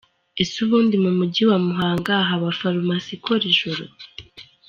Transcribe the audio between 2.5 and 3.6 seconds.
farumasi ikora